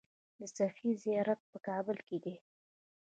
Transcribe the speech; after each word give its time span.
د 0.39 0.41
سخي 0.57 0.91
زیارت 1.03 1.39
په 1.51 1.57
کابل 1.67 1.97
کې 2.07 2.17
دی 2.23 2.35